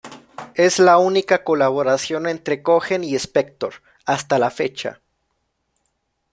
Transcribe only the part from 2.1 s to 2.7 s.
entre